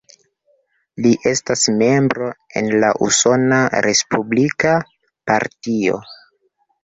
[1.05, 2.29] Li estas membro
[2.61, 4.71] en la Usona respublika
[5.33, 6.01] Partio.